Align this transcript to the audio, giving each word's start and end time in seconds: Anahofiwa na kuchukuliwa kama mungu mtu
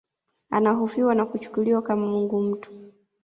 Anahofiwa 0.49 1.15
na 1.15 1.25
kuchukuliwa 1.25 1.81
kama 1.81 2.07
mungu 2.07 2.41
mtu 2.41 2.71